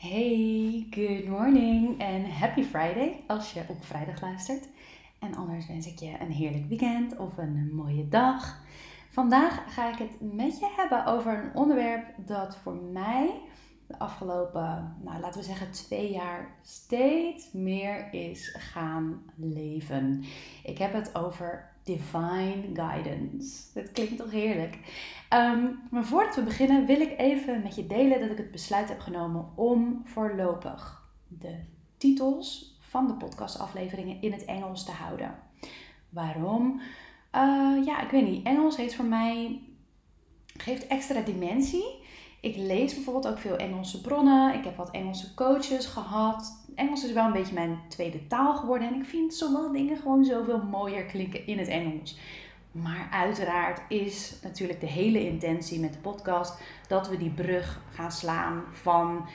[0.00, 4.68] Hey, good morning en happy Friday als je op vrijdag luistert.
[5.18, 8.62] En anders wens ik je een heerlijk weekend of een mooie dag.
[9.10, 13.40] Vandaag ga ik het met je hebben over een onderwerp dat voor mij
[13.86, 20.24] de afgelopen, nou, laten we zeggen, twee jaar steeds meer is gaan leven.
[20.64, 23.72] Ik heb het over divine guidance.
[23.74, 24.78] Dat klinkt toch heerlijk?
[25.28, 28.88] Ehm, maar voordat we beginnen wil ik even met je delen dat ik het besluit
[28.88, 31.58] heb genomen om voorlopig de
[31.96, 35.38] titels van de podcastafleveringen in het Engels te houden.
[36.08, 36.80] Waarom?
[37.34, 38.46] Uh, ja, ik weet niet.
[38.46, 39.60] Engels heeft voor mij
[40.56, 41.98] geeft extra dimensie.
[42.40, 44.54] Ik lees bijvoorbeeld ook veel Engelse bronnen.
[44.54, 46.64] Ik heb wat Engelse coaches gehad.
[46.74, 48.88] Engels is wel een beetje mijn tweede taal geworden.
[48.88, 52.18] En ik vind sommige dingen gewoon zoveel mooier klinken in het Engels.
[52.72, 58.12] Maar uiteraard is natuurlijk de hele intentie met de podcast dat we die brug gaan
[58.12, 59.28] slaan van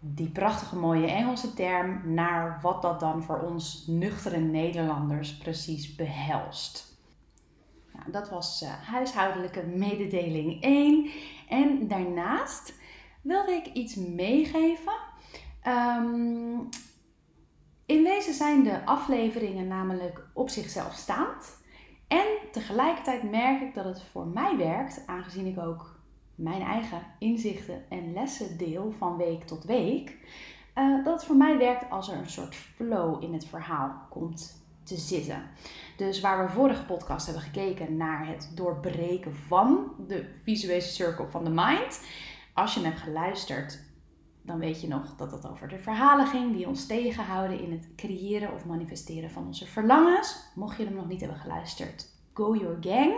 [0.00, 6.87] die prachtige mooie Engelse term naar wat dat dan voor ons nuchtere Nederlanders precies behelst.
[7.98, 11.10] Nou, dat was uh, huishoudelijke mededeling 1.
[11.48, 12.74] En daarnaast
[13.22, 14.92] wilde ik iets meegeven.
[15.66, 16.68] Um,
[17.86, 21.56] in wezen zijn de afleveringen namelijk op zichzelf staand.
[22.08, 26.00] En tegelijkertijd merk ik dat het voor mij werkt, aangezien ik ook
[26.34, 30.16] mijn eigen inzichten en lessen deel van week tot week.
[30.74, 34.57] Uh, dat het voor mij werkt als er een soort flow in het verhaal komt
[34.88, 35.42] te zitten.
[35.96, 41.44] Dus waar we vorige podcast hebben gekeken naar het doorbreken van de visuele cirkel van
[41.44, 42.00] de mind.
[42.54, 43.80] Als je hem hebt geluisterd,
[44.42, 47.88] dan weet je nog dat het over de verhalen ging die ons tegenhouden in het
[47.96, 50.36] creëren of manifesteren van onze verlangens.
[50.54, 53.12] Mocht je hem nog niet hebben geluisterd, go your gang.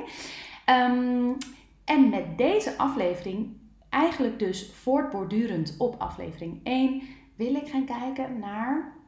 [0.66, 1.36] Um,
[1.84, 3.56] en met deze aflevering,
[3.88, 7.02] eigenlijk dus voortbordurend op aflevering 1,
[7.36, 8.99] wil ik gaan kijken naar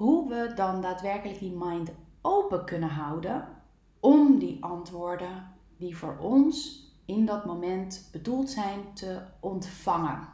[0.00, 3.48] hoe we dan daadwerkelijk die mind open kunnen houden
[4.00, 10.28] om die antwoorden die voor ons in dat moment bedoeld zijn te ontvangen.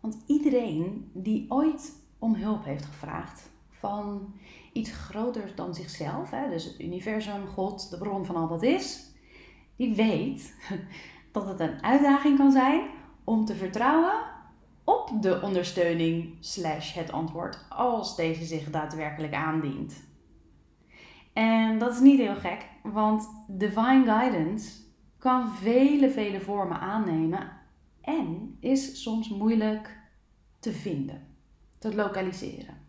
[0.00, 4.34] Want iedereen die ooit om hulp heeft gevraagd van
[4.72, 9.10] iets groters dan zichzelf, hè, dus het universum, God, de bron van al wat is,
[9.76, 10.54] die weet
[11.32, 12.90] dat het een uitdaging kan zijn
[13.24, 14.31] om te vertrouwen
[14.84, 20.10] op de ondersteuning slash het antwoord als deze zich daadwerkelijk aandient.
[21.32, 24.70] En dat is niet heel gek, want divine guidance
[25.18, 27.52] kan vele, vele vormen aannemen
[28.00, 29.98] en is soms moeilijk
[30.58, 31.26] te vinden,
[31.78, 32.80] te lokaliseren.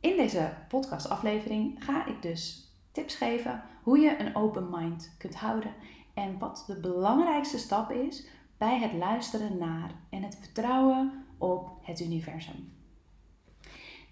[0.00, 5.74] In deze podcastaflevering ga ik dus tips geven hoe je een open mind kunt houden
[6.14, 8.26] en wat de belangrijkste stap is
[8.58, 12.72] bij het luisteren naar en het vertrouwen op het universum.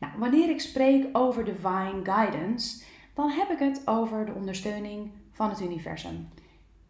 [0.00, 2.84] Nou, wanneer ik spreek over divine guidance,
[3.14, 6.28] dan heb ik het over de ondersteuning van het universum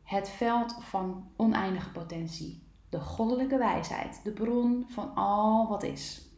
[0.04, 6.28] het veld van oneindige potentie, de goddelijke wijsheid, de bron van al wat is.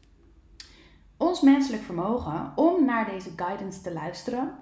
[1.16, 4.54] Ons menselijk vermogen om naar deze guidance te luisteren,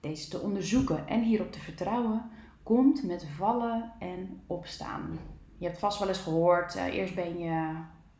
[0.00, 2.30] deze te onderzoeken en hierop te vertrouwen,
[2.62, 5.18] komt met vallen en opstaan.
[5.60, 7.74] Je hebt vast wel eens gehoord, uh, eerst ben je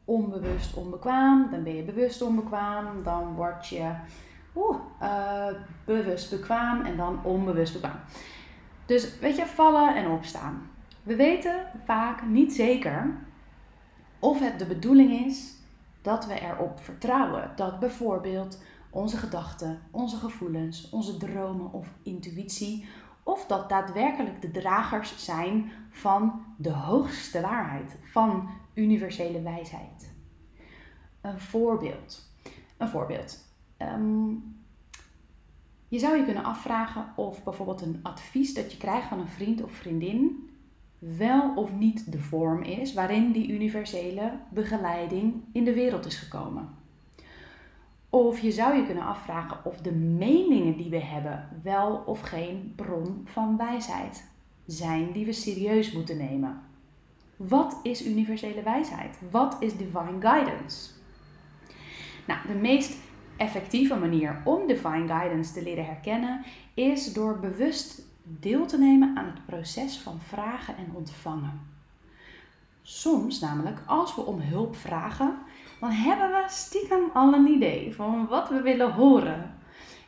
[0.04, 3.92] onbewust onbekwaam, dan ben je bewust onbekwaam, dan word je
[5.02, 5.46] uh,
[5.84, 8.00] bewust bekwaam en dan onbewust bekwaam.
[8.86, 10.70] Dus weet je, vallen en opstaan.
[11.02, 13.18] We weten vaak niet zeker
[14.18, 15.54] of het de bedoeling is
[16.02, 22.88] dat we erop vertrouwen dat bijvoorbeeld onze gedachten, onze gevoelens, onze dromen of intuïtie,
[23.30, 30.14] of dat daadwerkelijk de dragers zijn van de hoogste waarheid, van universele wijsheid.
[31.20, 32.32] Een voorbeeld.
[32.76, 33.38] Een voorbeeld.
[33.78, 34.58] Um,
[35.88, 39.62] je zou je kunnen afvragen of bijvoorbeeld een advies dat je krijgt van een vriend
[39.62, 40.50] of vriendin
[40.98, 46.68] wel of niet de vorm is waarin die universele begeleiding in de wereld is gekomen.
[48.10, 52.72] Of je zou je kunnen afvragen of de meningen die we hebben wel of geen
[52.76, 54.30] bron van wijsheid
[54.66, 56.60] zijn die we serieus moeten nemen.
[57.36, 59.18] Wat is universele wijsheid?
[59.30, 60.90] Wat is divine guidance?
[62.26, 62.98] Nou, de meest
[63.36, 69.26] effectieve manier om divine guidance te leren herkennen is door bewust deel te nemen aan
[69.26, 71.60] het proces van vragen en ontvangen.
[72.92, 75.38] Soms namelijk, als we om hulp vragen,
[75.80, 79.54] dan hebben we stiekem al een idee van wat we willen horen.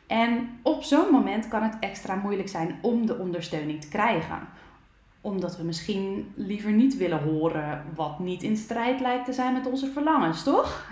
[0.07, 4.47] En op zo'n moment kan het extra moeilijk zijn om de ondersteuning te krijgen.
[5.21, 9.65] omdat we misschien liever niet willen horen wat niet in strijd lijkt te zijn met
[9.67, 10.89] onze verlangens, toch?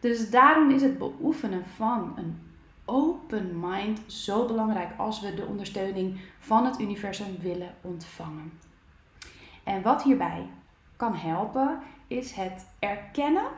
[0.00, 2.38] Dus daarom is het beoefenen van een
[2.84, 8.52] open mind zo belangrijk als we de ondersteuning van het universum willen ontvangen.
[9.64, 10.46] En wat hierbij
[10.96, 13.48] kan helpen, is het erkennen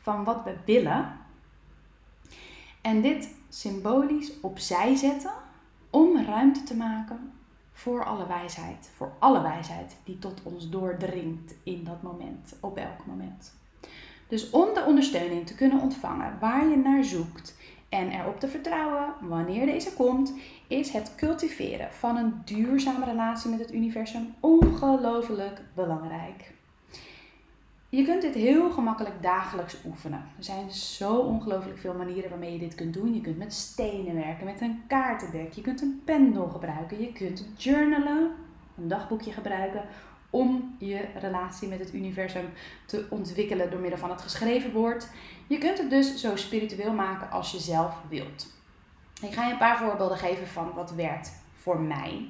[0.00, 1.16] van wat we willen.
[2.80, 5.32] En dit symbolisch opzij zetten
[5.90, 7.32] om ruimte te maken
[7.72, 8.90] voor alle wijsheid.
[8.96, 13.56] Voor alle wijsheid die tot ons doordringt in dat moment, op elk moment.
[14.28, 17.56] Dus om de ondersteuning te kunnen ontvangen waar je naar zoekt
[17.88, 20.32] en erop te vertrouwen wanneer deze komt,
[20.66, 26.56] is het cultiveren van een duurzame relatie met het universum ongelooflijk belangrijk.
[27.90, 30.24] Je kunt dit heel gemakkelijk dagelijks oefenen.
[30.36, 33.14] Er zijn zo ongelooflijk veel manieren waarmee je dit kunt doen.
[33.14, 35.52] Je kunt met stenen werken, met een kaartendek.
[35.52, 37.00] Je kunt een pendel gebruiken.
[37.00, 38.30] Je kunt journalen,
[38.76, 39.82] een dagboekje gebruiken
[40.30, 42.48] om je relatie met het universum
[42.86, 45.08] te ontwikkelen door middel van het geschreven woord.
[45.48, 48.46] Je kunt het dus zo spiritueel maken als je zelf wilt.
[49.20, 52.28] Ik ga je een paar voorbeelden geven van wat werkt voor mij.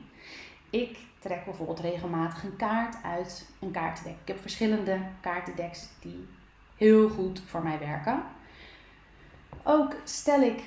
[0.71, 4.17] Ik trek bijvoorbeeld regelmatig een kaart uit een kaartendek.
[4.23, 6.29] Ik heb verschillende kaartendeks die
[6.77, 8.23] heel goed voor mij werken.
[9.63, 10.63] Ook stel ik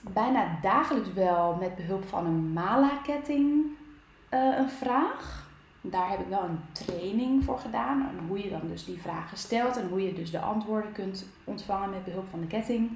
[0.00, 3.64] bijna dagelijks wel met behulp van een mala-ketting
[4.30, 5.45] uh, een vraag.
[5.90, 8.10] Daar heb ik wel een training voor gedaan.
[8.28, 11.90] Hoe je dan dus die vragen stelt en hoe je dus de antwoorden kunt ontvangen
[11.90, 12.90] met behulp van de ketting.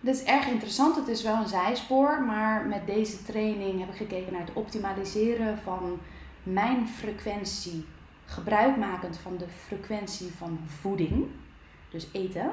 [0.00, 0.96] Dat is erg interessant.
[0.96, 5.58] Het is wel een zijspoor, maar met deze training heb ik gekeken naar het optimaliseren
[5.58, 5.98] van
[6.42, 7.84] mijn frequentie,
[8.24, 11.26] gebruikmakend van de frequentie van voeding,
[11.90, 12.50] dus eten,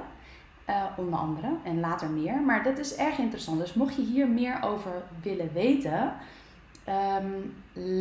[0.69, 2.42] uh, onder andere, en later meer.
[2.42, 3.60] Maar dat is erg interessant.
[3.60, 6.13] Dus mocht je hier meer over willen weten,
[6.88, 7.54] um,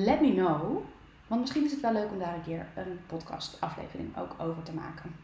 [0.04, 0.82] let me know.
[1.26, 4.62] Want misschien is het wel leuk om daar een keer een podcast aflevering ook over
[4.62, 5.14] te maken.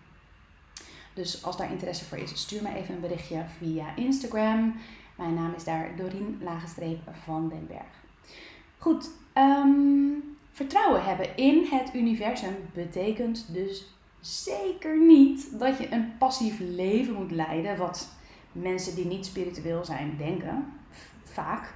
[1.14, 4.75] Dus als daar interesse voor is, stuur me even een berichtje via Instagram.
[5.17, 6.43] Mijn naam is daar Dorien
[7.25, 8.05] van den Berg.
[8.79, 9.70] Goed, ehm,
[10.53, 13.87] vertrouwen hebben in het universum betekent dus
[14.20, 18.08] zeker niet dat je een passief leven moet leiden, wat
[18.53, 20.73] mensen die niet spiritueel zijn denken,
[21.25, 21.75] vaak.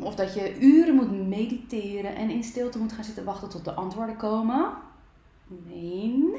[0.00, 3.74] Of dat je uren moet mediteren en in stilte moet gaan zitten wachten tot de
[3.74, 4.72] antwoorden komen.
[5.46, 6.34] Nee.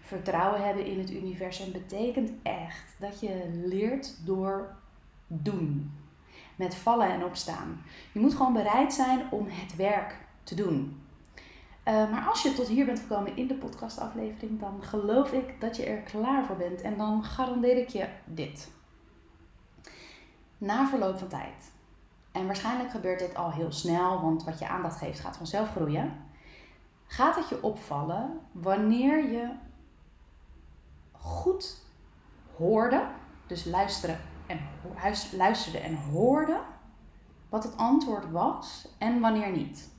[0.00, 4.76] Vertrouwen hebben in het universum betekent echt dat je leert door
[5.26, 5.92] doen.
[6.56, 7.82] Met vallen en opstaan.
[8.12, 11.02] Je moet gewoon bereid zijn om het werk te doen.
[11.88, 15.76] Uh, maar als je tot hier bent gekomen in de podcastaflevering, dan geloof ik dat
[15.76, 16.80] je er klaar voor bent.
[16.80, 18.70] En dan garandeer ik je dit.
[20.58, 21.72] Na verloop van tijd,
[22.34, 26.12] en waarschijnlijk gebeurt dit al heel snel, want wat je aandacht geeft gaat vanzelf groeien,
[27.06, 29.48] gaat het je opvallen wanneer je
[31.12, 31.82] goed
[32.56, 33.06] hoorde,
[33.46, 34.60] dus luisteren en,
[35.36, 36.60] luisterde en hoorde
[37.48, 39.90] wat het antwoord was en wanneer niet.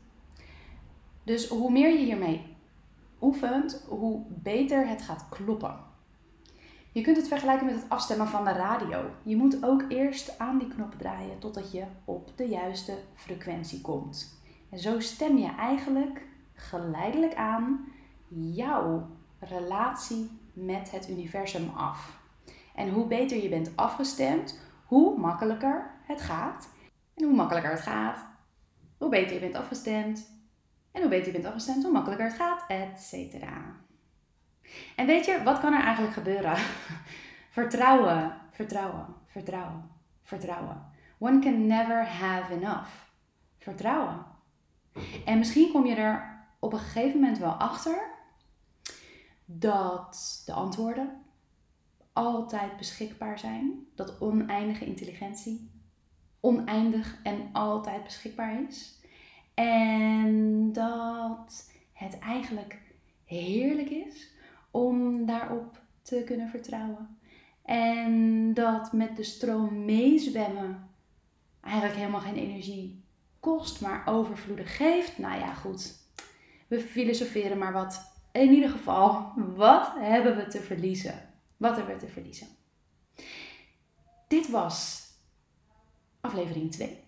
[1.23, 2.55] Dus hoe meer je hiermee
[3.21, 5.75] oefent, hoe beter het gaat kloppen.
[6.95, 9.09] Je kunt het vergelijken met het afstemmen van de radio.
[9.23, 14.39] Je moet ook eerst aan die knop draaien totdat je op de juiste frequentie komt.
[14.69, 16.21] En zo stem je eigenlijk
[16.53, 17.85] geleidelijk aan
[18.29, 19.07] jouw
[19.39, 22.19] relatie met het universum af.
[22.75, 26.69] En hoe beter je bent afgestemd, hoe makkelijker het gaat.
[27.15, 28.25] En hoe makkelijker het gaat,
[28.97, 30.29] hoe beter je bent afgestemd.
[30.91, 33.35] En hoe beter je bent afgestemd, hoe makkelijker het gaat, etc.
[34.95, 36.57] En weet je, wat kan er eigenlijk gebeuren?
[37.57, 39.89] vertrouwen, vertrouwen, vertrouwen,
[40.23, 40.93] vertrouwen.
[41.17, 42.89] One can never have enough.
[43.57, 44.25] Vertrouwen.
[45.25, 48.13] En misschien kom je er op een gegeven moment wel achter
[49.45, 51.23] dat de antwoorden
[52.13, 53.87] altijd beschikbaar zijn.
[53.95, 55.73] Dat oneindige intelligentie
[56.45, 58.99] oneindig en altijd beschikbaar is.
[59.53, 62.81] En dat het eigenlijk
[63.25, 64.33] heerlijk is
[64.75, 67.17] om daarop te kunnen vertrouwen.
[67.63, 70.89] En dat met de stroom meezwemmen
[71.61, 73.03] eigenlijk helemaal geen energie
[73.39, 75.17] kost, maar overvloedig geeft.
[75.17, 75.93] Nou ja, goed.
[76.67, 81.29] We filosoferen maar wat in ieder geval, wat hebben we te verliezen?
[81.57, 82.47] Wat hebben we te verliezen?
[84.27, 85.07] Dit was
[86.21, 87.03] aflevering 2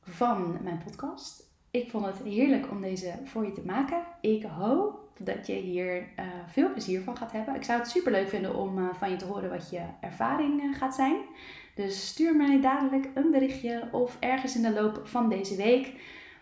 [0.00, 1.45] van mijn podcast.
[1.76, 4.02] Ik vond het heerlijk om deze voor je te maken.
[4.20, 7.54] Ik hoop dat je hier uh, veel plezier van gaat hebben.
[7.54, 10.62] Ik zou het super leuk vinden om uh, van je te horen wat je ervaring
[10.62, 11.16] uh, gaat zijn.
[11.74, 15.92] Dus stuur mij dadelijk een berichtje of ergens in de loop van deze week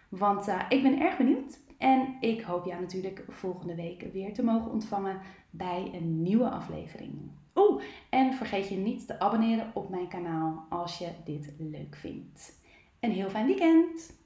[0.08, 1.58] Want ik ben erg benieuwd.
[1.78, 7.12] En ik hoop jou natuurlijk volgende week weer te mogen ontvangen bij een nieuwe aflevering.
[7.54, 12.58] Oeh, en vergeet je niet te abonneren op mijn kanaal als je dit leuk vindt.
[13.00, 14.22] Een heel fijn weekend!